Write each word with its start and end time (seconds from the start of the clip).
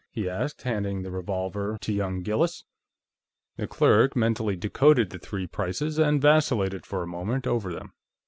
he 0.09 0.27
asked, 0.27 0.63
handing 0.63 1.03
the 1.03 1.11
revolver 1.11 1.77
to 1.79 1.93
young 1.93 2.23
Gillis. 2.23 2.65
The 3.57 3.67
clerk 3.67 4.15
mentally 4.15 4.55
decoded 4.55 5.11
the 5.11 5.19
three 5.19 5.45
prices 5.45 5.99
and 5.99 6.19
vacillated 6.19 6.87
for 6.87 7.03
a 7.03 7.07
moment 7.07 7.45
over 7.45 7.71
them. 7.71 7.93